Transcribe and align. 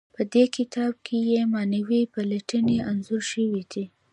په 0.15 0.21
دې 0.33 0.45
کتاب 0.57 0.93
کې 1.05 1.17
معنوي 1.53 2.01
پلټنې 2.13 2.77
انځور 2.89 3.23
شوي 3.31 3.63
دي. 3.71 3.85